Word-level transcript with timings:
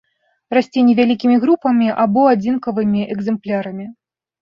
Расце 0.57 0.83
невялікімі 0.87 1.37
групамі 1.45 1.87
або 2.07 2.25
адзінкавымі 2.33 3.09
экземплярамі. 3.15 3.91